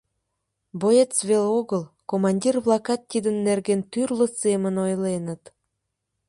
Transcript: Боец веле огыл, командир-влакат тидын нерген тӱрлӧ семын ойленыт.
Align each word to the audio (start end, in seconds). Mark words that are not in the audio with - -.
Боец 0.79 1.13
веле 1.29 1.49
огыл, 1.59 1.83
командир-влакат 2.09 3.01
тидын 3.11 3.35
нерген 3.47 3.79
тӱрлӧ 3.91 4.27
семын 4.41 4.75
ойленыт. 4.85 5.43